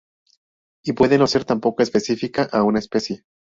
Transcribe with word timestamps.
Y 0.83 0.93
puede 0.93 1.19
no 1.19 1.27
ser 1.27 1.45
tampoco 1.45 1.83
específica 1.83 2.49
a 2.51 2.63
una 2.63 2.79
especie. 2.79 3.25